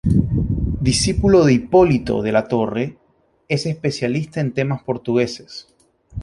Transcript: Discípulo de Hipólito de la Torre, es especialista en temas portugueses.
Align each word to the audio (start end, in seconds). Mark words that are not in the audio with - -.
Discípulo 0.81 1.45
de 1.45 1.53
Hipólito 1.53 2.23
de 2.23 2.31
la 2.31 2.47
Torre, 2.47 2.97
es 3.47 3.67
especialista 3.67 4.41
en 4.41 4.51
temas 4.51 4.81
portugueses. 4.81 5.67